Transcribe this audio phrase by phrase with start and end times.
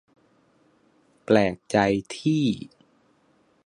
[1.25, 1.77] แปลกใจ
[2.17, 2.45] ที่